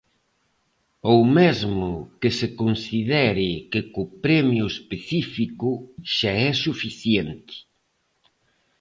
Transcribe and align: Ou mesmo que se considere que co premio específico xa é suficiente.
Ou 1.11 1.19
mesmo 1.37 1.91
que 2.19 2.29
se 2.39 2.47
considere 2.61 3.49
que 3.71 3.81
co 3.93 4.03
premio 4.23 4.65
específico 4.75 5.69
xa 6.15 6.33
é 6.49 6.51
suficiente. 6.65 7.55